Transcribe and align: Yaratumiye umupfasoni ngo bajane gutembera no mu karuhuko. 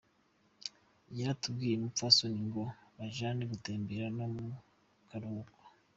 Yaratumiye 1.17 1.73
umupfasoni 1.75 2.39
ngo 2.47 2.63
bajane 2.97 3.43
gutembera 3.51 4.05
no 4.17 4.25
mu 4.33 4.45
karuhuko. 5.07 5.59